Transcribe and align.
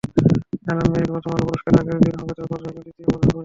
জানাল, 0.65 0.85
মেরিল-প্রথম 0.93 1.31
আলো 1.35 1.43
পুরস্কারের 1.47 1.79
আগের 1.81 1.97
দিন 2.05 2.13
হবে 2.19 2.31
তাদের 2.37 2.49
পদার্থবিজ্ঞান 2.51 2.83
দ্বিতীয় 2.85 3.05
পর্বের 3.09 3.17
পরীক্ষা। 3.19 3.39